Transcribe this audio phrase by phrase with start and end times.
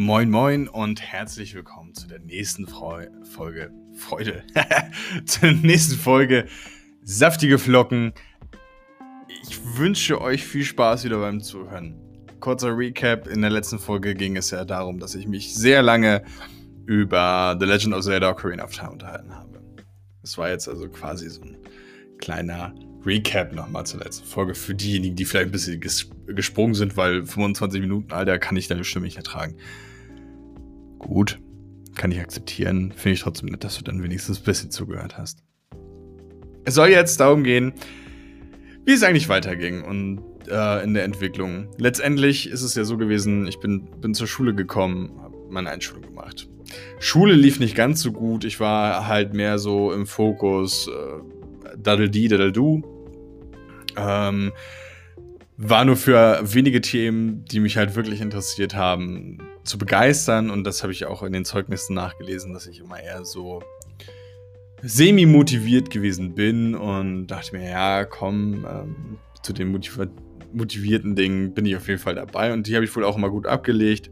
[0.00, 3.72] Moin Moin und herzlich willkommen zu der nächsten Freu Folge.
[3.96, 4.44] Freude.
[5.26, 6.46] zu der nächsten Folge
[7.02, 8.12] Saftige Flocken.
[9.42, 11.96] Ich wünsche euch viel Spaß wieder beim Zuhören.
[12.38, 13.26] Kurzer Recap.
[13.26, 16.22] In der letzten Folge ging es ja darum, dass ich mich sehr lange
[16.86, 19.60] über The Legend of Zelda Ocarina of Time unterhalten habe.
[20.22, 21.56] Das war jetzt also quasi so ein
[22.18, 22.72] kleiner
[23.04, 27.24] Recap nochmal zur letzten Folge für diejenigen, die vielleicht ein bisschen ges gesprungen sind, weil
[27.24, 29.56] 25 Minuten, Alter, kann ich deine Stimme nicht ertragen.
[30.98, 31.38] Gut,
[31.94, 32.92] kann ich akzeptieren.
[32.92, 35.42] Finde ich trotzdem nett, dass du dann wenigstens ein bisschen zugehört hast.
[36.64, 37.72] Es soll jetzt darum gehen,
[38.84, 41.68] wie es eigentlich weiterging und äh, in der Entwicklung.
[41.78, 46.02] Letztendlich ist es ja so gewesen, ich bin, bin zur Schule gekommen, habe meine Einschulung
[46.02, 46.48] gemacht.
[46.98, 48.44] Schule lief nicht ganz so gut.
[48.44, 51.37] Ich war halt mehr so im Fokus äh,
[51.82, 52.82] Daddle-Di, Daddle-Du
[53.96, 54.52] ähm,
[55.56, 60.50] war nur für wenige Themen, die mich halt wirklich interessiert haben, zu begeistern.
[60.50, 63.62] Und das habe ich auch in den Zeugnissen nachgelesen, dass ich immer eher so
[64.82, 69.98] semi-motiviert gewesen bin und dachte mir, ja, komm, ähm, zu den motiv
[70.52, 72.52] motivierten Dingen bin ich auf jeden Fall dabei.
[72.52, 74.10] Und die habe ich wohl auch immer gut abgelegt.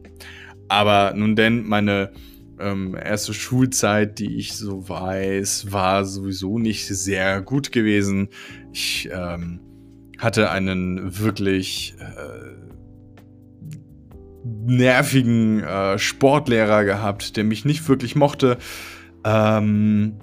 [0.67, 2.11] Aber nun denn, meine
[2.59, 8.29] ähm, erste Schulzeit, die ich so weiß, war sowieso nicht sehr gut gewesen.
[8.73, 9.59] Ich ähm,
[10.17, 12.57] hatte einen wirklich äh,
[14.65, 18.57] nervigen äh, Sportlehrer gehabt, der mich nicht wirklich mochte.
[19.23, 20.19] Ähm,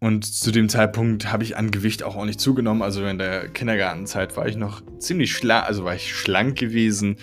[0.00, 2.82] und zu dem Zeitpunkt habe ich an Gewicht auch ordentlich zugenommen.
[2.82, 7.16] Also in der Kindergartenzeit war ich noch ziemlich schlank, also war ich schlank gewesen.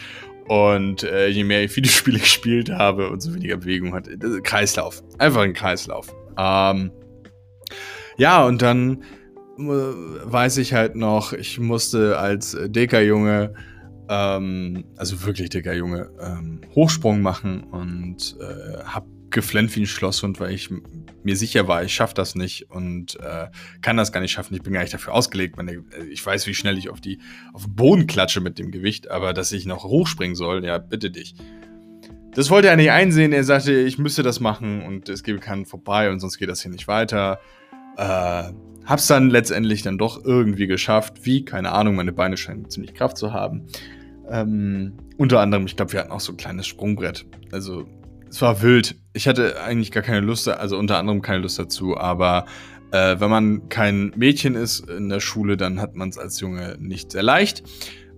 [0.47, 4.11] Und äh, je mehr ich Videospiele gespielt habe, umso weniger Bewegung hatte.
[4.11, 5.03] Äh, Kreislauf.
[5.17, 6.13] Einfach ein Kreislauf.
[6.38, 6.91] Ähm,
[8.17, 9.03] ja, und dann
[9.57, 13.53] weiß ich halt noch, ich musste als dicker Junge,
[14.09, 19.05] ähm, also wirklich dicker Junge, ähm, Hochsprung machen und äh, hab
[19.36, 20.69] geflennt wie ein Schlosshund, weil ich
[21.23, 23.47] mir sicher war, ich schaffe das nicht und äh,
[23.81, 24.56] kann das gar nicht schaffen.
[24.56, 25.57] Ich bin gar nicht dafür ausgelegt.
[25.57, 27.19] Meine, ich weiß, wie schnell ich auf, die,
[27.53, 31.12] auf den Boden klatsche mit dem Gewicht, aber dass ich noch hochspringen soll, ja, bitte
[31.12, 31.35] dich.
[32.34, 33.34] Das wollte er nicht einsehen.
[33.34, 36.62] Er sagte, ich müsste das machen und es gebe keinen vorbei und sonst geht das
[36.62, 37.40] hier nicht weiter.
[37.97, 38.53] Äh,
[38.85, 41.25] hab's dann letztendlich dann doch irgendwie geschafft.
[41.25, 41.44] Wie?
[41.44, 43.68] Keine Ahnung, meine Beine scheinen ziemlich Kraft zu haben.
[44.29, 47.25] Ähm, unter anderem, ich glaube, wir hatten auch so ein kleines Sprungbrett.
[47.51, 47.85] Also,
[48.35, 48.97] es war wild.
[49.13, 52.46] Ich hatte eigentlich gar keine Lust, also unter anderem keine Lust dazu, aber
[52.91, 56.75] äh, wenn man kein Mädchen ist in der Schule, dann hat man es als Junge
[56.78, 57.63] nicht sehr leicht,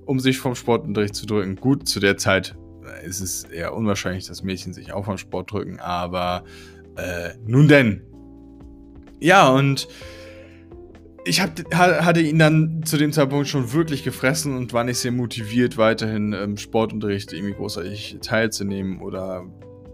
[0.06, 1.56] um sich vom Sportunterricht zu drücken.
[1.57, 5.51] Gut, zu der Zeit äh, ist es eher unwahrscheinlich, dass Mädchen sich auch vom Sport
[5.51, 6.44] drücken, aber
[6.95, 8.01] äh, nun denn.
[9.19, 9.88] Ja, und
[11.25, 15.11] ich hab, hatte ihn dann zu dem Zeitpunkt schon wirklich gefressen und war nicht sehr
[15.11, 19.45] motiviert, weiterhin im Sportunterricht irgendwie großartig teilzunehmen oder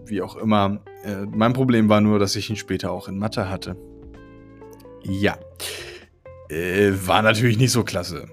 [0.06, 0.80] wie auch immer.
[1.04, 3.76] Äh, mein Problem war nur, dass ich ihn später auch in Mathe hatte.
[5.02, 5.38] Ja.
[6.48, 8.26] Äh, war natürlich nicht so klasse.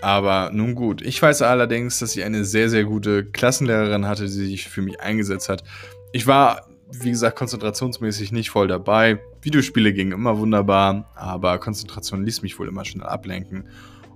[0.00, 1.02] Aber nun gut.
[1.02, 5.00] Ich weiß allerdings, dass ich eine sehr, sehr gute Klassenlehrerin hatte, die sich für mich
[5.00, 5.64] eingesetzt hat.
[6.12, 9.20] Ich war wie gesagt, konzentrationsmäßig nicht voll dabei.
[9.42, 13.68] Videospiele gingen immer wunderbar, aber Konzentration ließ mich wohl immer schnell ablenken.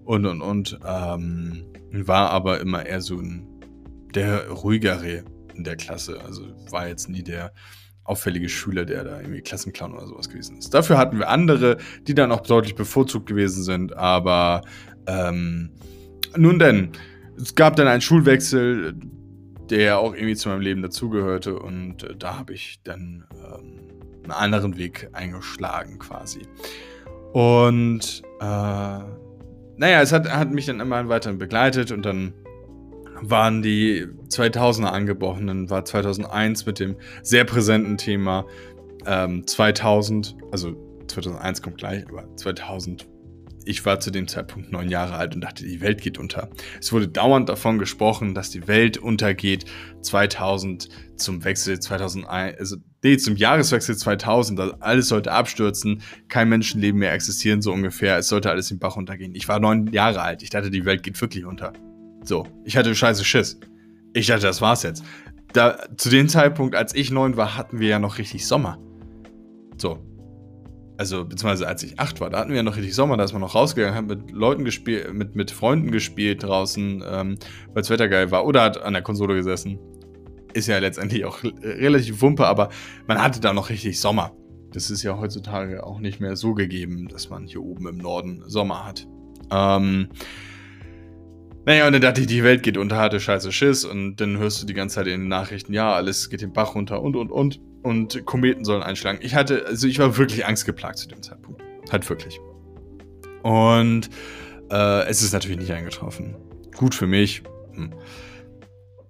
[0.05, 0.79] Und, und, und.
[0.87, 3.47] Ähm, war aber immer eher so ein,
[4.15, 5.25] der ruhigere
[5.55, 6.21] in der Klasse.
[6.25, 7.53] Also war jetzt nie der
[8.05, 10.75] auffällige Schüler, der da irgendwie Klassenclown oder sowas gewesen ist.
[10.75, 14.63] Dafür hatten wir andere, die dann auch deutlich bevorzugt gewesen sind, aber
[15.07, 15.71] ähm,
[16.37, 16.93] nun denn,
[17.41, 18.95] es gab dann einen Schulwechsel,
[19.71, 21.59] der auch irgendwie zu meinem Leben dazugehörte.
[21.59, 23.89] Und äh, da habe ich dann ähm,
[24.25, 26.43] einen anderen Weg eingeschlagen quasi.
[27.33, 32.35] Und äh, naja, es hat, hat mich dann immer weiter begleitet und dann
[33.23, 35.47] waren die 2000er angebrochen.
[35.47, 38.47] Dann war 2001 mit dem sehr präsenten Thema
[39.07, 40.77] ähm, 2000, also
[41.09, 43.07] 2001 kommt gleich, aber 2000
[43.65, 46.51] ich war zu dem Zeitpunkt neun Jahre alt und dachte, die Welt geht unter.
[46.81, 49.67] Es wurde dauernd davon gesprochen, dass die Welt untergeht
[50.01, 57.13] 2000 zum Wechsel 2001, also nee, zum Jahreswechsel 2000, alles sollte abstürzen, kein Menschenleben mehr
[57.13, 59.35] existieren, so ungefähr, es sollte alles im Bach untergehen.
[59.35, 61.73] Ich war neun Jahre alt, ich dachte, die Welt geht wirklich unter.
[62.25, 63.59] So, ich hatte scheiße Schiss.
[64.13, 65.05] Ich dachte, das war's jetzt.
[65.53, 68.79] Da, zu dem Zeitpunkt, als ich neun war, hatten wir ja noch richtig Sommer.
[69.77, 69.99] So,
[71.03, 73.33] also beziehungsweise als ich acht war, da hatten wir ja noch richtig Sommer, da ist
[73.33, 77.91] man noch rausgegangen, hat mit Leuten gespielt, mit, mit Freunden gespielt draußen, ähm, weil das
[77.91, 79.79] Wetter geil war, oder hat an der Konsole gesessen.
[80.55, 82.69] Ist ja letztendlich auch relativ wumpe, aber
[83.09, 84.33] man hatte da noch richtig Sommer.
[84.73, 88.45] Das ist ja heutzutage auch nicht mehr so gegeben, dass man hier oben im Norden
[88.47, 89.09] Sommer hat.
[89.51, 90.09] Ähm,
[91.65, 94.61] Naja, und dann dachte ich, die Welt geht unter, hatte scheiße Schiss und dann hörst
[94.61, 97.31] du die ganze Zeit in den Nachrichten, ja, alles geht den Bach runter und und
[97.31, 99.19] und und Kometen sollen einschlagen.
[99.23, 101.63] Ich hatte, also ich war wirklich angstgeplagt zu dem Zeitpunkt.
[101.91, 102.41] Halt wirklich.
[103.43, 104.09] Und
[104.71, 106.37] äh, es ist natürlich nicht eingetroffen.
[106.77, 107.43] Gut für mich.
[107.75, 107.93] Hm.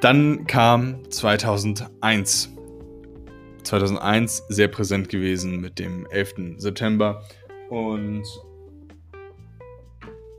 [0.00, 2.50] Dann kam 2001.
[3.62, 6.56] 2001 sehr präsent gewesen mit dem 11.
[6.56, 7.22] September.
[7.68, 8.24] Und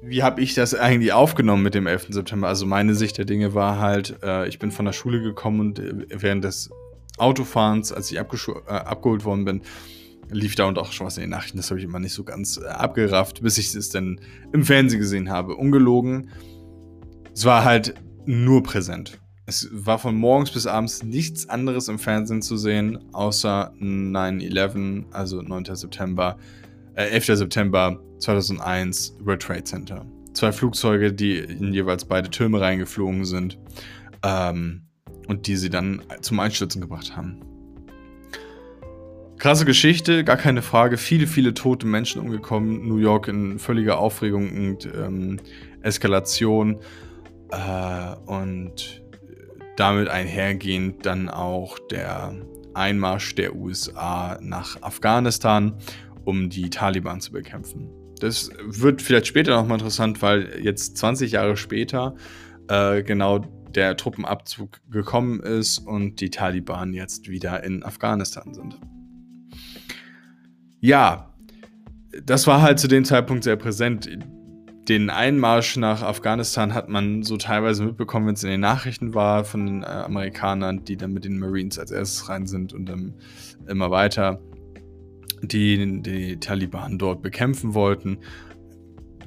[0.05, 2.07] wie habe ich das eigentlich aufgenommen mit dem 11.
[2.09, 2.47] September?
[2.47, 5.79] Also meine Sicht der Dinge war halt, äh, ich bin von der Schule gekommen und
[5.79, 6.69] äh, während des
[7.17, 8.21] Autofahrens, als ich äh,
[8.67, 9.61] abgeholt worden bin,
[10.29, 11.57] lief da und auch schon was in den Nachrichten.
[11.57, 14.19] Das habe ich immer nicht so ganz äh, abgerafft, bis ich es dann
[14.51, 15.55] im Fernsehen gesehen habe.
[15.55, 16.29] Ungelogen.
[17.33, 17.95] Es war halt
[18.25, 19.19] nur präsent.
[19.45, 25.41] Es war von morgens bis abends nichts anderes im Fernsehen zu sehen, außer 9-11, also
[25.41, 25.75] 9.
[25.75, 26.37] September,
[26.95, 27.25] äh, 11.
[27.37, 30.05] September 2001, World Trade Center.
[30.33, 33.57] Zwei Flugzeuge, die in jeweils beide Türme reingeflogen sind
[34.23, 34.83] ähm,
[35.27, 37.39] und die sie dann zum Einstürzen gebracht haben.
[39.37, 40.97] Krasse Geschichte, gar keine Frage.
[40.97, 42.87] Viele, viele tote Menschen umgekommen.
[42.87, 45.39] New York in völliger Aufregung und ähm,
[45.81, 46.79] Eskalation.
[47.51, 49.03] Äh, und
[49.75, 52.33] damit einhergehend dann auch der
[52.73, 55.73] Einmarsch der USA nach Afghanistan,
[56.25, 57.89] um die Taliban zu bekämpfen.
[58.19, 62.15] Das wird vielleicht später nochmal interessant, weil jetzt 20 Jahre später
[62.67, 68.79] äh, genau der Truppenabzug gekommen ist und die Taliban jetzt wieder in Afghanistan sind.
[70.79, 71.33] Ja,
[72.23, 74.07] das war halt zu dem Zeitpunkt sehr präsent
[74.87, 79.45] den Einmarsch nach Afghanistan hat man so teilweise mitbekommen, wenn es in den Nachrichten war
[79.45, 83.13] von den äh, Amerikanern, die dann mit den Marines als erstes rein sind und dann
[83.67, 84.41] immer weiter
[85.47, 88.19] die, die Taliban dort bekämpfen wollten.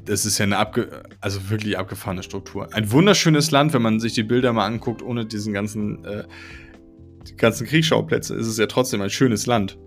[0.04, 2.72] Das ist ja eine abge also wirklich abgefahrene Struktur.
[2.72, 6.24] Ein wunderschönes Land, wenn man sich die Bilder mal anguckt, ohne diesen ganzen, äh,
[7.28, 9.78] die ganzen Kriegsschauplätze, ist es ja trotzdem ein schönes Land.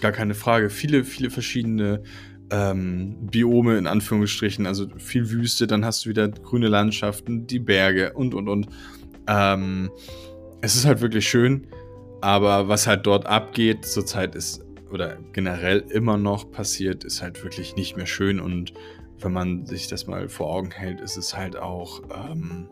[0.00, 0.70] Gar keine Frage.
[0.70, 2.02] Viele, viele verschiedene
[2.50, 8.12] ähm, Biome in Anführungsstrichen, also viel Wüste, dann hast du wieder grüne Landschaften, die Berge
[8.12, 8.68] und und und.
[9.26, 9.90] Ähm,
[10.60, 11.66] es ist halt wirklich schön,
[12.20, 14.64] aber was halt dort abgeht zurzeit ist
[14.94, 18.72] oder generell immer noch passiert, ist halt wirklich nicht mehr schön und
[19.18, 22.68] wenn man sich das mal vor Augen hält, ist es halt auch ähm,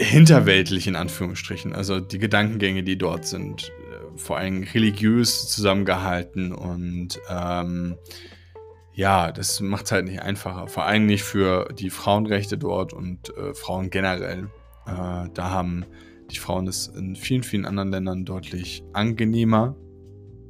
[0.00, 1.72] hinterweltlich in Anführungsstrichen.
[1.74, 3.72] Also die Gedankengänge, die dort sind,
[4.16, 7.96] vor allem religiös zusammengehalten und ähm,
[8.92, 10.68] ja, das macht es halt nicht einfacher.
[10.68, 14.50] Vor allem nicht für die Frauenrechte dort und äh, Frauen generell.
[14.86, 15.84] Äh, da haben
[16.30, 19.76] die Frauen es in vielen, vielen anderen Ländern deutlich angenehmer.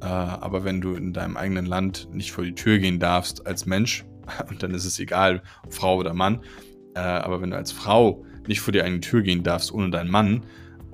[0.01, 3.65] Äh, aber wenn du in deinem eigenen Land nicht vor die Tür gehen darfst als
[3.65, 4.05] Mensch,
[4.49, 6.41] und dann ist es egal, Frau oder Mann,
[6.95, 10.11] äh, aber wenn du als Frau nicht vor die eigene Tür gehen darfst ohne deinen
[10.11, 10.43] Mann,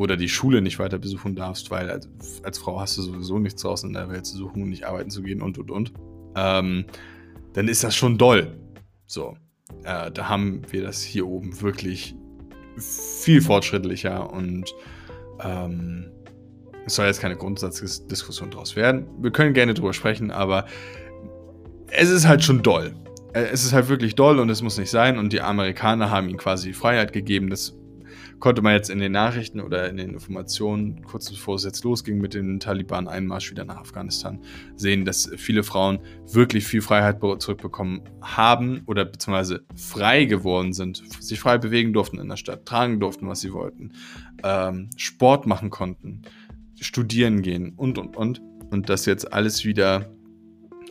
[0.02, 1.90] oder die Schule nicht weiter besuchen darfst, weil
[2.44, 5.12] als, Frau hast du sowieso nichts draußen in der Welt zu suchen und nicht arbeiten
[5.12, 5.94] zu gehen und und und,
[6.36, 6.86] ähm,
[7.54, 8.58] dann ist das schon doll.
[9.06, 9.36] So,
[9.84, 12.16] äh, da haben wir das hier oben wirklich
[12.82, 14.74] viel fortschrittlicher und
[15.44, 16.12] ähm,
[16.86, 19.08] es soll jetzt keine Grundsatzdiskussion draus werden.
[19.20, 20.66] Wir können gerne drüber sprechen, aber
[21.88, 22.94] es ist halt schon doll.
[23.34, 25.18] Äh, es ist halt wirklich doll und es muss nicht sein.
[25.18, 27.78] Und die Amerikaner haben ihnen quasi die Freiheit gegeben, das
[28.42, 32.20] konnte man jetzt in den Nachrichten oder in den Informationen, kurz bevor es jetzt losging
[32.20, 34.42] mit dem Taliban-Einmarsch wieder nach Afghanistan,
[34.76, 41.40] sehen, dass viele Frauen wirklich viel Freiheit zurückbekommen haben oder beziehungsweise frei geworden sind, sich
[41.40, 43.94] frei bewegen durften in der Stadt, tragen durften, was sie wollten,
[44.44, 46.24] ähm, Sport machen konnten,
[46.82, 48.42] studieren gehen und und und.
[48.72, 50.10] Und dass jetzt alles wieder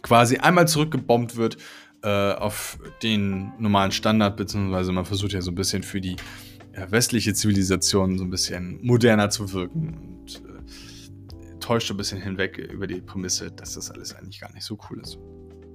[0.02, 1.56] quasi einmal zurückgebombt wird
[2.02, 6.16] äh, auf den normalen Standard, beziehungsweise man versucht ja so ein bisschen für die
[6.76, 12.58] ja, westliche Zivilisation so ein bisschen moderner zu wirken und äh, täuscht ein bisschen hinweg
[12.58, 15.18] über die Prämisse, dass das alles eigentlich gar nicht so cool ist.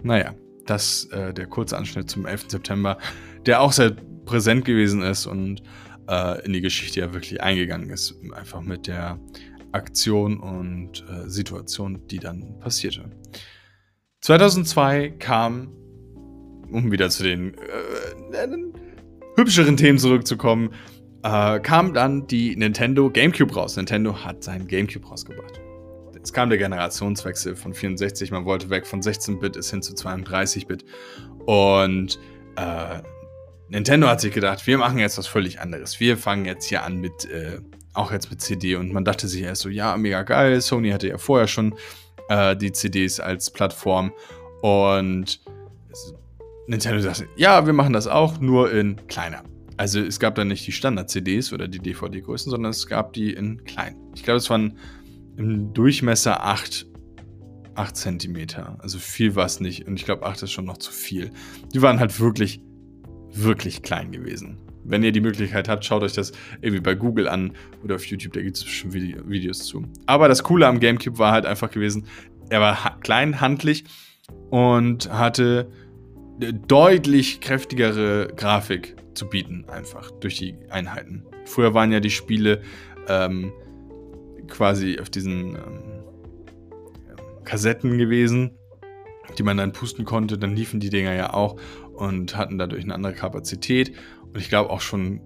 [0.04, 0.36] Naja,
[0.66, 2.46] das äh, der kurze Anschnitt zum 11.
[2.50, 2.98] September,
[3.46, 3.92] der auch sehr
[4.26, 5.62] präsent gewesen ist und
[6.08, 9.20] äh, in die Geschichte ja wirklich eingegangen ist, einfach mit der
[9.72, 13.10] Aktion und äh, Situation, die dann passierte.
[14.22, 15.72] 2002 kam,
[16.72, 18.32] um wieder zu den äh,
[19.36, 20.70] hübscheren Themen zurückzukommen,
[21.24, 23.78] äh, kam dann die Nintendo GameCube raus.
[23.78, 25.62] Nintendo hat seinen GameCube rausgebracht.
[26.14, 30.84] Jetzt kam der Generationswechsel von 64, man wollte weg von 16-Bit bis hin zu 32-Bit.
[31.46, 32.20] Und
[32.56, 33.02] äh,
[33.70, 36.00] Nintendo hat sich gedacht, wir machen jetzt was völlig anderes.
[36.00, 37.60] Wir fangen jetzt hier an mit, äh,
[37.94, 38.76] auch jetzt mit CD.
[38.76, 40.62] Und man dachte sich erst so, ja, mega geil.
[40.62, 41.76] Sony hatte ja vorher schon
[42.30, 44.12] äh, die CDs als Plattform.
[44.62, 45.42] Und
[46.68, 49.44] Nintendo sagte, ja, wir machen das auch, nur in kleiner.
[49.78, 53.64] Also es gab dann nicht die Standard-CDs oder die DVD-Größen, sondern es gab die in
[53.66, 53.96] klein.
[54.16, 54.78] Ich glaube, es waren
[55.38, 56.88] im Durchmesser 8,
[57.76, 58.48] 8 cm.
[58.80, 59.86] Also viel war es nicht.
[59.86, 61.32] Und ich glaube, 8 ist schon noch zu viel.
[61.74, 62.62] Die waren halt wirklich,
[63.32, 64.58] wirklich klein gewesen.
[64.86, 66.32] Wenn ihr die Möglichkeit habt, schaut euch das
[66.62, 67.54] irgendwie bei Google an
[67.84, 69.84] oder auf YouTube, da gibt es bestimmt Videos zu.
[70.06, 72.06] Aber das Coole am GameCube war halt einfach gewesen,
[72.50, 73.84] er war klein, handlich
[74.52, 75.72] und hatte
[76.40, 81.26] deutlich kräftigere Grafik zu bieten, einfach durch die Einheiten.
[81.46, 82.62] Früher waren ja die Spiele
[83.08, 83.54] ähm,
[84.48, 86.04] quasi auf diesen ähm,
[87.44, 88.52] Kassetten gewesen,
[89.38, 90.38] die man dann pusten konnte.
[90.38, 91.60] Dann liefen die Dinger ja auch
[91.94, 93.94] und hatten dadurch eine andere Kapazität.
[94.22, 95.22] Und ich glaube auch schon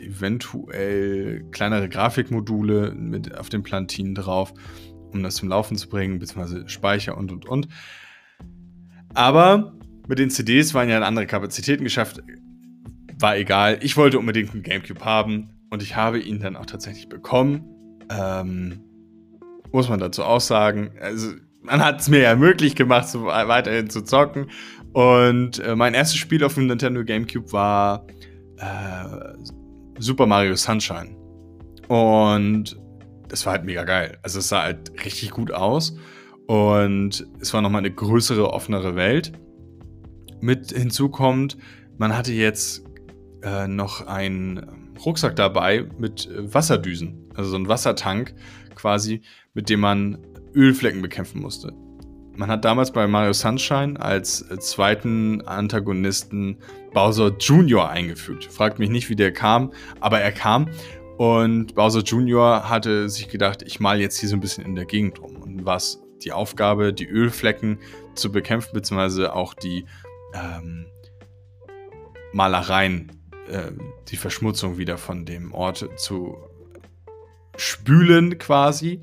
[0.00, 4.52] eventuell kleinere Grafikmodule mit auf den Plantinen drauf,
[5.12, 7.68] um das zum Laufen zu bringen, beziehungsweise Speicher und und und.
[9.14, 9.72] Aber
[10.08, 12.22] mit den CDs waren ja andere Kapazitäten geschafft.
[13.18, 13.78] War egal.
[13.80, 17.64] Ich wollte unbedingt einen GameCube haben und ich habe ihn dann auch tatsächlich bekommen.
[18.10, 18.80] Ähm,
[19.72, 20.92] muss man dazu auch sagen.
[21.00, 21.32] Also,
[21.62, 24.50] man hat es mir ja möglich gemacht, so weiterhin zu zocken.
[24.92, 28.06] Und äh, mein erstes Spiel auf dem Nintendo GameCube war
[28.58, 29.34] äh,
[29.98, 31.16] Super Mario Sunshine.
[31.88, 32.78] Und
[33.28, 34.18] das war halt mega geil.
[34.22, 35.96] Also es sah halt richtig gut aus.
[36.46, 39.32] Und es war nochmal eine größere, offenere Welt
[40.40, 41.56] mit hinzu kommt,
[41.98, 42.84] man hatte jetzt
[43.42, 48.34] äh, noch einen Rucksack dabei mit äh, Wasserdüsen, also so ein Wassertank
[48.74, 49.22] quasi,
[49.54, 50.18] mit dem man
[50.54, 51.72] Ölflecken bekämpfen musste.
[52.34, 56.58] Man hat damals bei Mario Sunshine als äh, zweiten Antagonisten
[56.92, 57.88] Bowser Jr.
[57.88, 58.44] eingefügt.
[58.44, 60.68] Fragt mich nicht, wie der kam, aber er kam.
[61.16, 62.68] Und Bowser Jr.
[62.68, 65.36] hatte sich gedacht, ich mal jetzt hier so ein bisschen in der Gegend rum.
[65.36, 67.78] Und was die Aufgabe, die Ölflecken
[68.14, 69.86] zu bekämpfen, beziehungsweise auch die
[70.34, 70.86] ähm,
[72.32, 73.12] Malereien,
[73.48, 73.72] äh,
[74.08, 76.36] die Verschmutzung wieder von dem Ort zu
[77.56, 79.00] spülen quasi,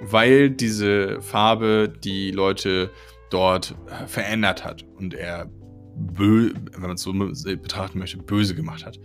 [0.00, 2.90] weil diese Farbe die Leute
[3.30, 5.50] dort äh, verändert hat und er,
[5.94, 8.98] wenn man es so betrachten möchte, böse gemacht hat.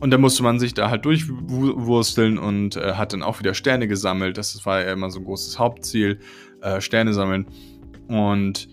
[0.00, 3.88] Und da musste man sich da halt durchwursteln und äh, hat dann auch wieder Sterne
[3.88, 4.36] gesammelt.
[4.36, 6.18] Das war ja immer so ein großes Hauptziel,
[6.60, 7.46] äh, Sterne sammeln.
[8.08, 8.68] Und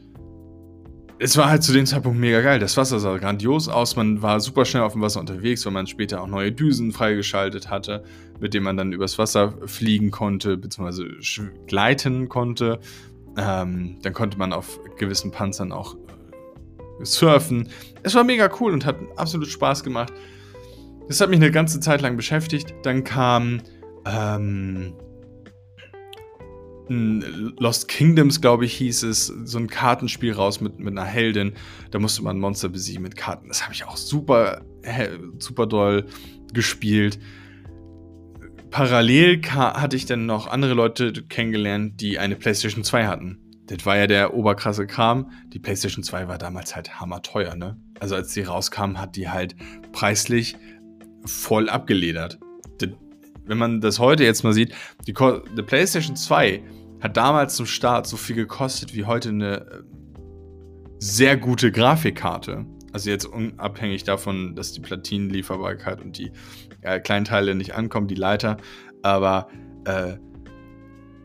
[1.23, 2.57] es war halt zu dem Zeitpunkt mega geil.
[2.57, 3.95] Das Wasser sah grandios aus.
[3.95, 7.69] Man war super schnell auf dem Wasser unterwegs, weil man später auch neue Düsen freigeschaltet
[7.69, 8.03] hatte,
[8.39, 11.05] mit denen man dann übers Wasser fliegen konnte, beziehungsweise
[11.67, 12.79] gleiten konnte.
[13.37, 17.69] Ähm, dann konnte man auf gewissen Panzern auch äh, surfen.
[18.01, 20.11] Es war mega cool und hat absolut Spaß gemacht.
[21.07, 22.73] Das hat mich eine ganze Zeit lang beschäftigt.
[22.81, 23.61] Dann kam
[24.07, 24.95] ähm,
[26.91, 31.53] Lost Kingdoms, glaube ich, hieß es, so ein Kartenspiel raus mit, mit einer Heldin.
[31.91, 33.47] Da musste man Monster besiegen mit Karten.
[33.47, 34.61] Das habe ich auch super,
[35.39, 36.05] super doll
[36.53, 37.19] gespielt.
[38.71, 43.37] Parallel hatte ich dann noch andere Leute kennengelernt, die eine PlayStation 2 hatten.
[43.67, 45.31] Das war ja der oberkrasse Kram.
[45.53, 47.77] Die PlayStation 2 war damals halt hammerteuer, ne?
[47.99, 49.55] Also als die rauskam, hat die halt
[49.91, 50.57] preislich
[51.25, 52.39] voll abgeledert.
[53.45, 54.73] Wenn man das heute jetzt mal sieht,
[55.07, 56.61] die, die PlayStation 2
[57.01, 59.83] hat damals zum Start so viel gekostet wie heute eine äh,
[60.99, 62.65] sehr gute Grafikkarte.
[62.93, 66.31] Also jetzt unabhängig davon, dass die Platinenlieferbarkeit und die
[66.81, 68.57] äh, Kleinteile nicht ankommen, die Leiter.
[69.01, 69.47] Aber
[69.85, 70.17] äh,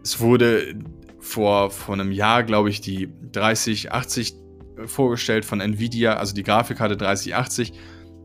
[0.03, 0.79] es wurde
[1.19, 4.35] vor, vor einem Jahr, glaube ich, die 3080
[4.79, 7.73] äh, vorgestellt von Nvidia, also die Grafikkarte 3080,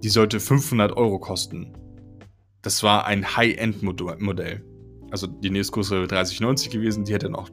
[0.04, 1.74] die sollte 500 Euro kosten.
[2.62, 4.64] Das war ein High-End-Modell
[5.12, 7.50] also die nächstgrößere 3090 gewesen, die hätte dann auch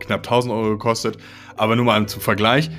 [0.00, 1.16] knapp 1000 Euro gekostet.
[1.56, 2.70] Aber nur mal zum Vergleich,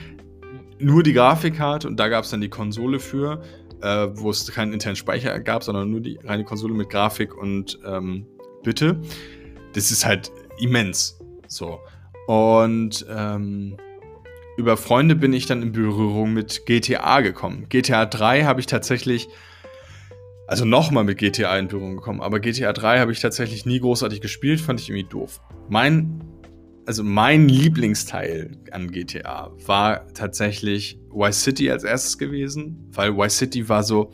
[0.80, 3.42] nur die Grafikkarte und da gab es dann die Konsole für,
[3.82, 7.80] äh, wo es keinen internen Speicher gab, sondern nur die reine Konsole mit Grafik und
[7.86, 8.25] ähm,
[8.63, 9.01] Bitte.
[9.74, 11.20] Das ist halt immens.
[11.48, 11.80] So.
[12.28, 13.78] Und ähm,
[14.58, 17.68] über Freunde bin ich dann in Berührung mit GTA gekommen.
[17.70, 19.28] GTA 3 habe ich tatsächlich
[20.51, 22.20] also nochmal mit GTA in Berührung gekommen.
[22.20, 25.39] Aber GTA 3 habe ich tatsächlich nie großartig gespielt, fand ich irgendwie doof.
[25.70, 26.25] Mein,
[26.86, 33.70] also mein Lieblingsteil an GTA war tatsächlich Vice City als erstes gewesen, weil Vice City
[33.70, 34.12] war so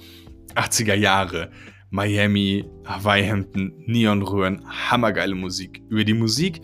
[0.54, 1.50] 80er Jahre.
[1.90, 5.82] Miami, Hawaii-Hemden, Neonröhren, hammergeile Musik.
[5.90, 6.62] Über die Musik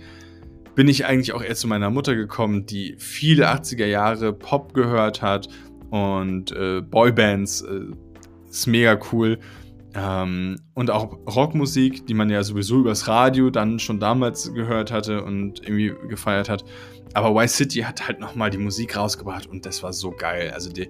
[0.75, 5.23] bin ich eigentlich auch erst zu meiner Mutter gekommen, die viele 80er Jahre Pop gehört
[5.23, 5.47] hat
[5.89, 7.61] und äh, Boybands.
[7.61, 7.95] Äh,
[8.53, 9.39] ist mega cool.
[9.95, 15.23] Ähm, und auch Rockmusik, die man ja sowieso übers Radio dann schon damals gehört hatte
[15.23, 16.63] und irgendwie gefeiert hat.
[17.13, 20.51] Aber Y City hat halt nochmal die Musik rausgebracht und das war so geil.
[20.51, 20.89] Also die,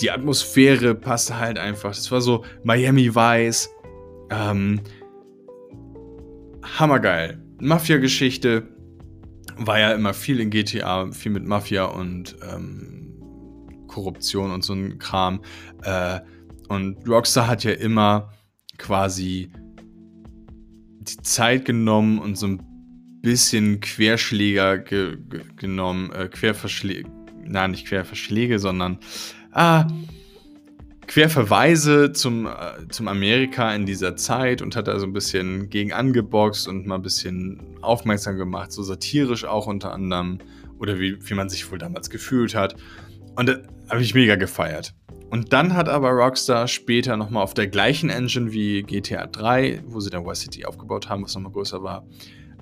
[0.00, 1.90] die Atmosphäre passte halt einfach.
[1.90, 3.70] Das war so Miami Vice.
[4.30, 4.80] Ähm,
[6.78, 7.42] hammergeil.
[7.60, 8.68] Mafia-Geschichte
[9.56, 13.14] war ja immer viel in GTA, viel mit Mafia und ähm,
[13.88, 15.40] Korruption und so ein Kram.
[15.82, 16.20] Äh,
[16.70, 18.32] und Rockstar hat ja immer
[18.78, 19.50] quasi
[21.00, 22.62] die Zeit genommen und so ein
[23.22, 27.10] bisschen Querschläger ge ge genommen, äh, Querverschläge,
[27.44, 28.98] nein, nicht Querverschläge, sondern
[29.50, 29.88] ah,
[31.08, 35.92] Querverweise zum, äh, zum Amerika in dieser Zeit und hat da so ein bisschen gegen
[35.92, 40.38] angeboxt und mal ein bisschen aufmerksam gemacht, so satirisch auch unter anderem,
[40.78, 42.76] oder wie, wie man sich wohl damals gefühlt hat.
[43.34, 43.58] Und das
[43.88, 44.94] habe ich mega gefeiert.
[45.30, 50.00] Und dann hat aber Rockstar später nochmal auf der gleichen Engine wie GTA 3, wo
[50.00, 52.04] sie dann Vice City aufgebaut haben, was nochmal größer war,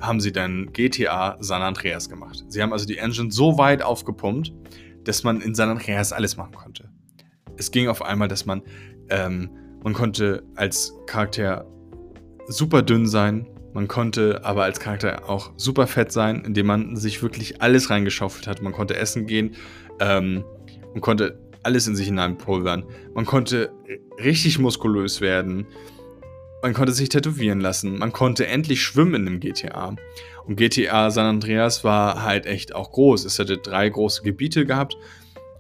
[0.00, 2.44] haben sie dann GTA San Andreas gemacht.
[2.48, 4.52] Sie haben also die Engine so weit aufgepumpt,
[5.04, 6.90] dass man in San Andreas alles machen konnte
[7.58, 8.62] es ging auf einmal, dass man,
[9.10, 9.50] ähm,
[9.82, 11.66] man konnte als Charakter
[12.46, 17.22] super dünn sein, man konnte aber als Charakter auch super fett sein, indem man sich
[17.22, 18.62] wirklich alles reingeschaufelt hat.
[18.62, 19.54] Man konnte essen gehen,
[20.00, 20.44] ähm,
[20.92, 22.84] man konnte alles in sich hineinpulvern.
[23.14, 23.72] Man konnte
[24.22, 25.66] richtig muskulös werden.
[26.62, 27.98] Man konnte sich tätowieren lassen.
[27.98, 29.94] Man konnte endlich schwimmen in dem GTA.
[30.44, 33.24] Und GTA San Andreas war halt echt auch groß.
[33.24, 34.96] Es hatte drei große Gebiete gehabt.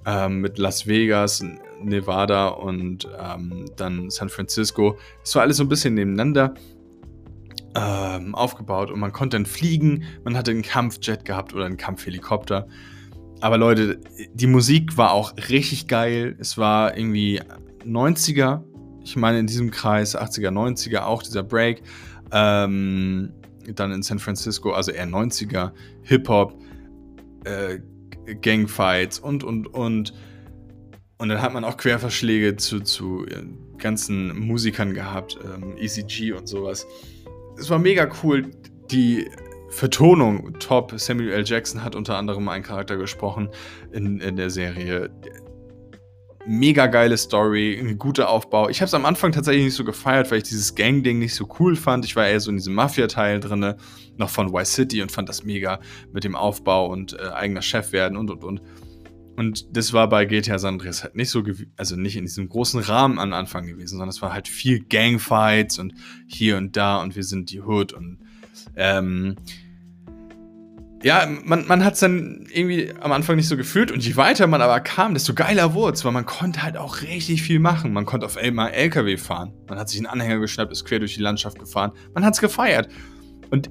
[0.06, 1.44] Ähm, mit Las Vegas,
[1.82, 4.96] Nevada und ähm, dann San Francisco.
[5.22, 6.54] Das war alles so ein bisschen nebeneinander
[7.74, 10.04] ähm, aufgebaut und man konnte dann fliegen.
[10.24, 12.66] Man hatte einen Kampfjet gehabt oder einen Kampfhelikopter.
[13.40, 14.00] Aber Leute,
[14.34, 16.36] die Musik war auch richtig geil.
[16.40, 17.40] Es war irgendwie
[17.84, 18.62] 90er.
[19.04, 21.82] Ich meine, in diesem Kreis 80er, 90er auch dieser Break.
[22.32, 23.32] Ähm,
[23.74, 26.58] dann in San Francisco, also eher 90er, Hip-Hop,
[27.44, 27.78] äh,
[28.40, 30.14] Gangfights und, und, und.
[31.18, 33.44] Und dann hat man auch Querverschläge zu, zu äh,
[33.78, 36.86] ganzen Musikern gehabt, ähm, ECG und sowas.
[37.58, 38.50] Es war mega cool.
[38.90, 39.28] Die
[39.68, 40.92] Vertonung top.
[40.96, 41.44] Samuel L.
[41.44, 43.50] Jackson hat unter anderem einen Charakter gesprochen
[43.92, 45.10] in, in der Serie.
[46.46, 48.70] Mega geile Story, ein guter Aufbau.
[48.70, 51.46] Ich habe es am Anfang tatsächlich nicht so gefeiert, weil ich dieses Gang-Ding nicht so
[51.60, 52.06] cool fand.
[52.06, 53.74] Ich war eher so in diesem Mafia-Teil drin,
[54.16, 55.78] noch von Y City und fand das mega
[56.10, 58.62] mit dem Aufbau und äh, eigener Chef werden und und und.
[59.36, 61.44] Und das war bei GTA San Andreas halt nicht so,
[61.76, 65.78] also nicht in diesem großen Rahmen am Anfang gewesen, sondern es war halt viel Gangfights
[65.78, 65.94] und
[66.26, 68.18] hier und da und wir sind die Hood und
[68.78, 69.36] ähm,
[71.02, 74.46] ja, man, man hat es dann irgendwie am Anfang nicht so gefühlt und je weiter
[74.48, 77.92] man aber kam, desto geiler wurde es, weil man konnte halt auch richtig viel machen.
[77.92, 79.52] Man konnte auf einmal LKW fahren.
[79.68, 81.92] Man hat sich einen Anhänger geschnappt, ist quer durch die Landschaft gefahren.
[82.14, 82.88] Man hat es gefeiert.
[83.50, 83.70] Und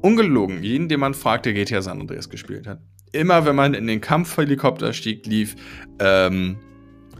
[0.00, 2.80] ungelogen, jeden, den man fragt, der GTA San Andreas gespielt hat,
[3.12, 5.54] immer wenn man in den Kampfhelikopter stieg, lief
[5.98, 6.56] ähm,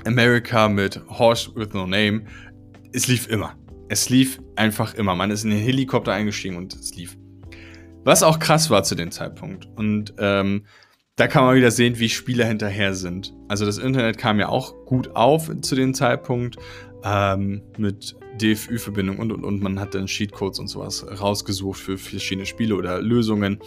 [0.07, 2.23] America mit Horse with No Name.
[2.93, 3.55] Es lief immer.
[3.89, 5.15] Es lief einfach immer.
[5.15, 7.17] Man ist in den Helikopter eingestiegen und es lief.
[8.05, 9.69] Was auch krass war zu dem Zeitpunkt.
[9.77, 10.67] Und ähm,
[11.17, 13.35] da kann man wieder sehen, wie Spiele hinterher sind.
[13.49, 16.57] Also das Internet kam ja auch gut auf zu dem Zeitpunkt
[17.05, 19.63] ähm, mit DFÜ-Verbindung und, und, und.
[19.63, 23.61] Man hat dann Cheatcodes und sowas rausgesucht für verschiedene Spiele oder Lösungen.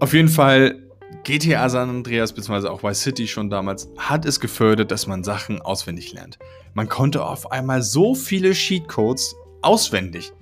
[0.00, 0.82] Auf jeden Fall
[1.22, 2.68] GTA San Andreas bzw.
[2.68, 6.38] auch Vice City schon damals hat es gefördert, dass man Sachen auswendig lernt.
[6.74, 10.32] Man konnte auf einmal so viele Cheatcodes auswendig.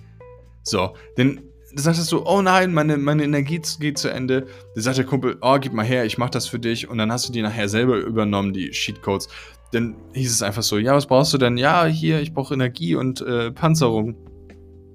[0.63, 1.43] So, denn
[1.75, 4.47] da sagtest du, oh nein, meine, meine Energie geht zu Ende.
[4.75, 6.89] Da sagt der Kumpel, oh, gib mal her, ich mach das für dich.
[6.89, 9.29] Und dann hast du die nachher selber übernommen, die Cheatcodes.
[9.73, 11.57] Dann hieß es einfach so, ja, was brauchst du denn?
[11.57, 14.17] Ja, hier, ich brauche Energie und äh, Panzerung.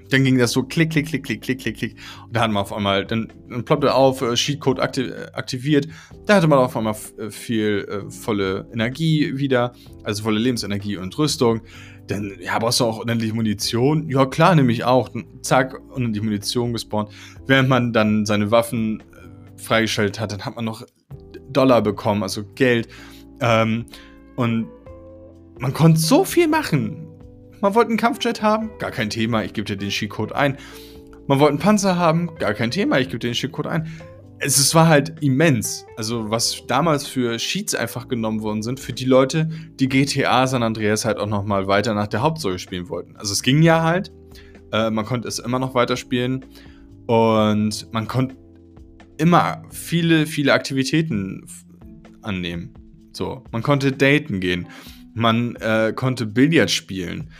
[0.10, 1.96] Dann ging das so klick, klick, klick, klick, klick, klick, klick.
[2.26, 5.88] Und da hat man auf einmal, dann, dann ploppte auf, äh, Cheatcode aktiv, äh, aktiviert.
[6.26, 11.18] Da hatte man auf einmal äh, viel äh, volle Energie wieder, also volle Lebensenergie und
[11.18, 11.62] Rüstung.
[12.08, 14.10] Dann, ja, brauchst du auch unendlich Munition?
[14.10, 15.10] Ja, klar, nämlich auch.
[15.42, 17.10] Zack, unendlich Munition gespawnt.
[17.46, 20.86] Während man dann seine Waffen äh, freigeschaltet hat, dann hat man noch
[21.50, 22.88] Dollar bekommen, also Geld.
[23.42, 23.86] Ähm,
[24.36, 24.68] und
[25.60, 27.07] man konnte so viel machen.
[27.62, 28.70] Man wollte einen Kampfjet haben?
[28.80, 30.58] Gar kein Thema, ich gebe dir den Cheatcode ein.
[31.28, 32.36] Man wollte einen Panzer haben?
[32.36, 33.92] Gar kein Thema, ich gebe dir den Cheatcode ein.
[34.40, 35.86] Es, es war halt immens.
[35.96, 40.62] Also, was damals für Cheats einfach genommen worden sind, für die Leute, die GTA San
[40.62, 43.16] Andreas halt auch nochmal weiter nach der Hauptstory spielen wollten.
[43.16, 44.12] Also, es ging ja halt.
[44.72, 46.46] Äh, man konnte es immer noch weiterspielen.
[47.08, 48.36] Und man konnte
[49.18, 51.46] immer viele, viele Aktivitäten
[52.22, 52.74] annehmen.
[53.14, 54.68] So, man konnte daten gehen.
[55.16, 57.32] Man äh, konnte Billard spielen.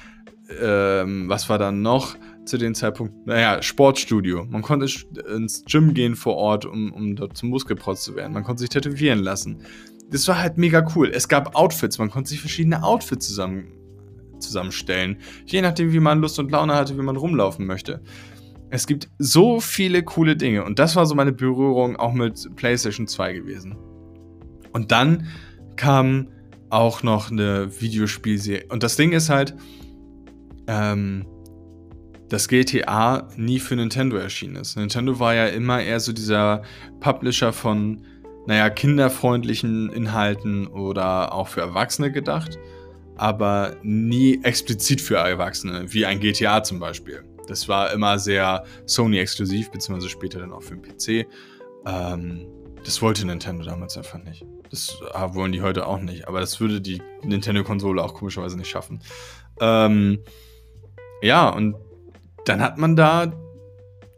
[0.62, 3.28] Ähm, was war dann noch zu dem Zeitpunkt?
[3.28, 4.46] Naja, Sportstudio.
[4.46, 4.88] Man konnte
[5.36, 8.34] ins Gym gehen vor Ort, um, um dort zum Muskelprotz zu werden.
[8.34, 9.62] Man konnte sich tätowieren lassen.
[10.10, 11.12] Das war halt mega cool.
[11.14, 11.98] Es gab Outfits.
[11.98, 13.74] Man konnte sich verschiedene Outfits zusammen,
[14.40, 15.18] zusammenstellen.
[15.46, 18.02] Je nachdem, wie man Lust und Laune hatte, wie man rumlaufen möchte.
[18.70, 20.64] Es gibt so viele coole Dinge.
[20.64, 23.78] Und das war so meine Berührung auch mit PlayStation 2 gewesen.
[24.72, 25.28] Und dann
[25.76, 26.30] kam
[26.70, 28.66] auch noch eine Videospielserie.
[28.70, 29.56] Und das Ding ist halt,
[30.68, 31.26] ähm,
[32.30, 34.76] dass GTA nie für Nintendo erschienen ist.
[34.76, 36.64] Nintendo war ja immer eher so dieser
[37.00, 38.06] Publisher von,
[38.46, 42.58] naja, kinderfreundlichen Inhalten oder auch für Erwachsene gedacht,
[43.16, 47.24] aber nie explizit für Erwachsene, wie ein GTA zum Beispiel.
[47.48, 51.28] Das war immer sehr Sony-exklusiv, beziehungsweise später dann auch für den PC.
[51.86, 52.46] Ähm,
[52.84, 54.46] das wollte Nintendo damals einfach nicht.
[54.70, 58.70] Das ah, wollen die heute auch nicht, aber das würde die Nintendo-Konsole auch komischerweise nicht
[58.70, 59.00] schaffen.
[59.62, 60.20] Ähm,
[61.22, 61.76] ja, und
[62.46, 63.34] dann hat man da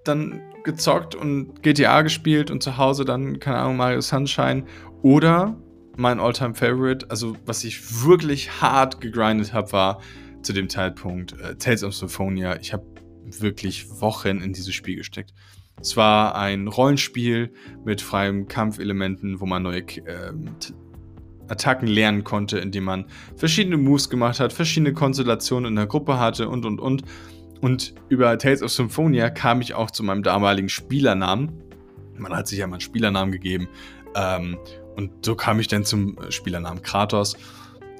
[0.04, 4.66] dann gezockt und GTA gespielt und zu Hause dann, keine Ahnung, Mario Sunshine.
[5.02, 5.56] Oder
[5.96, 10.02] mein Alltime favorite also was ich wirklich hart gegrindet habe, war
[10.42, 12.58] zu dem Zeitpunkt äh, Tales of Symphonia.
[12.60, 12.86] Ich habe
[13.26, 15.34] wirklich Wochen in dieses Spiel gesteckt.
[15.82, 17.54] Es war ein Rollenspiel
[17.86, 20.34] mit freien Kampfelementen, wo man neue äh,
[21.50, 26.50] Attacken lernen konnte, indem man verschiedene Moves gemacht hat, verschiedene Konstellationen in der Gruppe hatte
[26.50, 27.04] und und und.
[27.62, 31.52] Und über Tales of Symphonia kam ich auch zu meinem damaligen Spielernamen.
[32.18, 33.68] Man hat sich ja mal einen Spielernamen gegeben.
[34.16, 34.58] Ähm,
[34.96, 37.36] und so kam ich dann zum Spielernamen Kratos,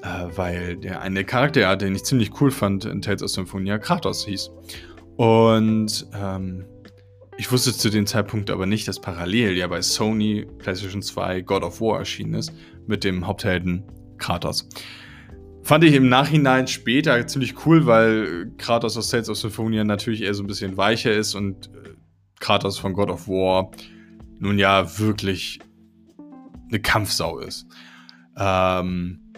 [0.02, 4.24] äh, weil der eine Charakter, den ich ziemlich cool fand in Tales of Symphonia, Kratos
[4.24, 4.50] hieß.
[5.16, 6.64] Und ähm,
[7.40, 11.62] ich wusste zu dem Zeitpunkt aber nicht, dass parallel ja bei Sony PlayStation 2 God
[11.62, 12.52] of War erschienen ist
[12.86, 13.82] mit dem Haupthelden
[14.18, 14.68] Kratos.
[15.62, 20.34] Fand ich im Nachhinein später ziemlich cool, weil Kratos aus Tales of Symphonia natürlich eher
[20.34, 21.94] so ein bisschen weicher ist und äh,
[22.40, 23.70] Kratos von God of War
[24.38, 25.60] nun ja wirklich
[26.68, 27.66] eine Kampfsau ist.
[28.36, 29.29] Ähm,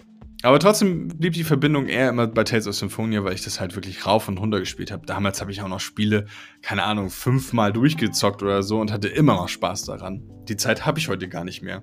[0.43, 3.75] aber trotzdem blieb die Verbindung eher immer bei Tales of Symphonia, weil ich das halt
[3.75, 5.05] wirklich rauf und runter gespielt habe.
[5.05, 6.25] Damals habe ich auch noch Spiele,
[6.61, 10.21] keine Ahnung, fünfmal durchgezockt oder so und hatte immer noch Spaß daran.
[10.49, 11.81] Die Zeit habe ich heute gar nicht mehr.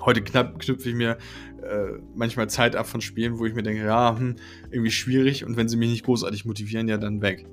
[0.00, 1.18] Heute knüpfe ich mir
[1.62, 4.36] äh, manchmal Zeit ab von Spielen, wo ich mir denke, ja, hm,
[4.70, 7.46] irgendwie schwierig und wenn sie mich nicht großartig motivieren, ja, dann weg.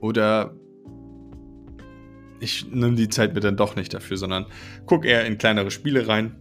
[0.00, 0.54] Oder
[2.38, 4.46] ich nehme die Zeit mir dann doch nicht dafür, sondern
[4.86, 6.36] gucke eher in kleinere Spiele rein,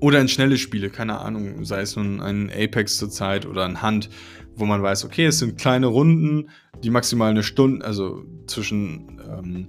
[0.00, 4.08] oder in schnelle Spiele, keine Ahnung, sei es nun ein Apex zurzeit oder ein Hand,
[4.56, 6.50] wo man weiß, okay, es sind kleine Runden,
[6.82, 9.68] die maximal eine Stunde, also zwischen ähm,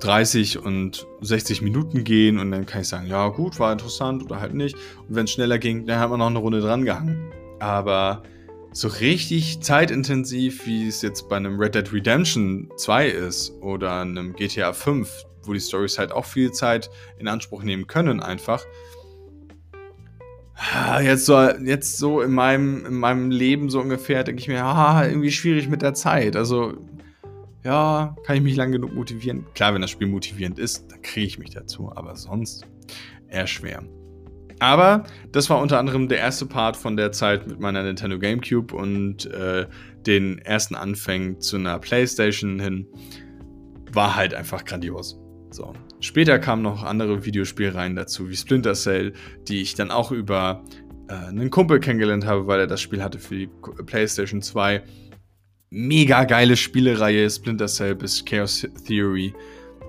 [0.00, 4.40] 30 und 60 Minuten gehen und dann kann ich sagen, ja gut, war interessant oder
[4.40, 4.76] halt nicht.
[5.08, 7.32] Und wenn es schneller ging, dann hat man noch eine Runde dran gehangen.
[7.60, 8.24] Aber
[8.72, 14.32] so richtig zeitintensiv, wie es jetzt bei einem Red Dead Redemption 2 ist oder einem
[14.32, 18.64] GTA 5, wo die Stories halt auch viel Zeit in Anspruch nehmen können, einfach,
[21.02, 25.06] jetzt so, jetzt so in meinem, in meinem Leben so ungefähr, denke ich mir, ah,
[25.06, 26.36] irgendwie schwierig mit der Zeit.
[26.36, 26.74] Also,
[27.64, 29.46] ja, kann ich mich lang genug motivieren?
[29.54, 32.64] Klar, wenn das Spiel motivierend ist, dann kriege ich mich dazu, aber sonst
[33.28, 33.82] eher schwer.
[34.58, 38.74] Aber das war unter anderem der erste Part von der Zeit mit meiner Nintendo GameCube
[38.74, 39.66] und äh,
[40.06, 42.86] den ersten Anfängen zu einer PlayStation hin.
[43.90, 45.18] War halt einfach grandios.
[45.50, 45.72] So.
[46.02, 49.12] Später kamen noch andere Videospielreihen dazu, wie Splinter Cell,
[49.46, 50.64] die ich dann auch über
[51.08, 53.48] äh, einen Kumpel kennengelernt habe, weil er das Spiel hatte für die
[53.86, 54.82] PlayStation 2.
[55.70, 59.32] Mega geile Spielereihe, Splinter Cell bis Chaos Theory.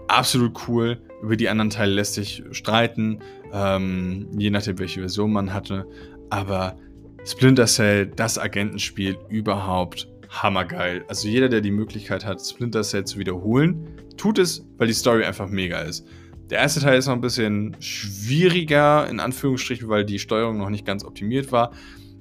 [0.07, 1.01] Absolut cool.
[1.23, 3.17] Über die anderen Teile lässt sich streiten,
[3.51, 5.87] ähm, je nachdem, welche Version man hatte.
[6.29, 6.77] Aber
[7.25, 11.05] Splinter Cell, das Agentenspiel überhaupt hammergeil.
[11.07, 15.23] Also jeder, der die Möglichkeit hat, Splinter Cell zu wiederholen, tut es, weil die Story
[15.23, 16.05] einfach mega ist.
[16.49, 20.85] Der erste Teil ist noch ein bisschen schwieriger, in Anführungsstrichen, weil die Steuerung noch nicht
[20.85, 21.71] ganz optimiert war.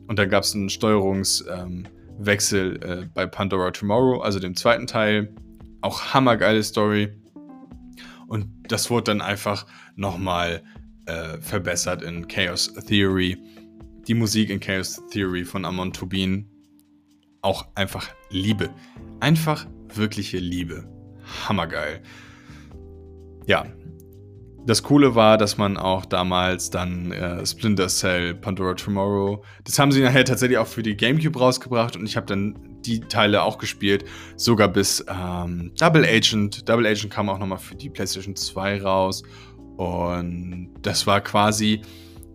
[0.07, 5.35] Und dann gab es einen Steuerungswechsel ähm, äh, bei Pandora Tomorrow, also dem zweiten Teil.
[5.81, 7.09] Auch hammergeile Story.
[8.29, 10.63] Und das wurde dann einfach nochmal
[11.07, 13.37] äh, verbessert in Chaos Theory.
[14.07, 16.49] Die Musik in Chaos Theory von Amon Tobin
[17.43, 18.71] auch einfach Liebe.
[19.21, 20.92] Einfach wirkliche Liebe.
[21.49, 22.03] Hammergeil.
[23.47, 23.67] Ja.
[24.65, 29.91] Das Coole war, dass man auch damals dann äh, Splinter Cell, Pandora Tomorrow, das haben
[29.91, 33.59] sie nachher tatsächlich auch für die GameCube rausgebracht und ich habe dann die Teile auch
[33.59, 34.05] gespielt,
[34.37, 36.69] sogar bis ähm, Double Agent.
[36.69, 39.25] Double Agent kam auch nochmal für die PlayStation 2 raus
[39.77, 41.81] und das war quasi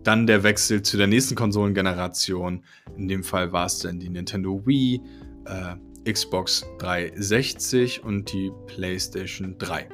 [0.04, 2.62] Dann der Wechsel zu der nächsten Konsolengeneration.
[2.96, 5.00] In dem Fall war es dann die Nintendo Wii,
[5.46, 5.76] äh,
[6.10, 9.88] Xbox 360 und die PlayStation 3.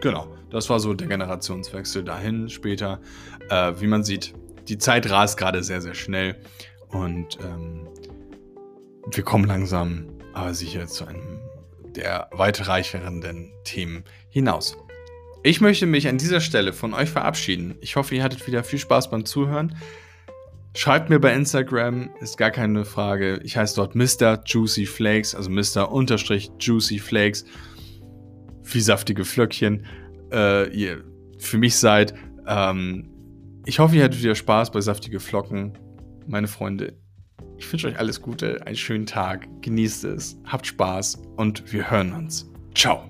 [0.00, 3.00] Genau, das war so der Generationswechsel dahin später.
[3.50, 4.32] Äh, wie man sieht,
[4.68, 6.36] die Zeit rast gerade sehr, sehr schnell
[6.88, 7.88] und ähm,
[9.12, 11.40] wir kommen langsam, aber sicher zu einem
[11.96, 14.76] der weitreichenden Themen hinaus.
[15.42, 17.76] Ich möchte mich an dieser Stelle von euch verabschieden.
[17.80, 19.76] Ich hoffe, ihr hattet wieder viel Spaß beim Zuhören.
[20.74, 23.40] Schreibt mir bei Instagram, ist gar keine Frage.
[23.42, 24.40] Ich heiße dort Mr.
[24.44, 25.90] Juicy Flakes, also Mr.
[25.90, 27.44] Unterstrich Juicy Flakes.
[28.62, 29.84] Wie saftige Flöckchen
[30.32, 31.04] äh, ihr
[31.38, 32.14] für mich seid.
[32.46, 33.10] Ähm,
[33.66, 35.76] ich hoffe, ihr hattet wieder Spaß bei saftige Flocken,
[36.26, 36.94] meine Freunde.
[37.58, 42.12] Ich wünsche euch alles Gute, einen schönen Tag, genießt es, habt Spaß und wir hören
[42.12, 42.50] uns.
[42.74, 43.09] Ciao.